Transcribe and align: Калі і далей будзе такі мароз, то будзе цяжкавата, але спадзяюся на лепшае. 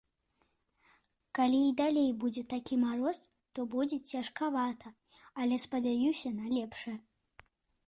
Калі 1.39 1.59
і 1.65 1.67
далей 1.81 2.09
будзе 2.23 2.43
такі 2.55 2.75
мароз, 2.85 3.19
то 3.59 3.67
будзе 3.75 4.01
цяжкавата, 4.15 4.87
але 5.43 5.63
спадзяюся 5.69 6.29
на 6.41 6.45
лепшае. 6.59 6.97